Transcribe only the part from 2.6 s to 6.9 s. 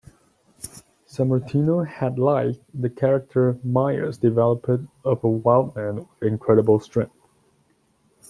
the character Myers developed of a wild man with incredible